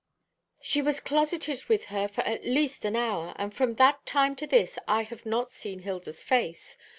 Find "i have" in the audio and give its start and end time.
4.87-5.27